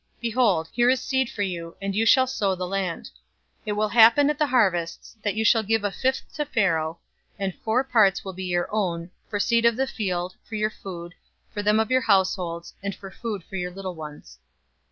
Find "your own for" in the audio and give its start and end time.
8.45-9.39